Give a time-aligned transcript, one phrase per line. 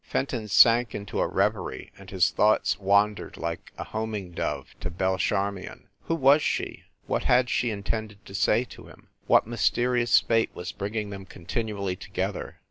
[0.03, 5.19] Fenton sank into a reverie, and his thoughts wandered like a homing dove to Belle
[5.19, 5.89] Charmion.
[6.05, 6.85] Who was she?
[7.05, 9.09] what had she intended to say to him?
[9.27, 12.57] what mysterious fate was bringing them continually together?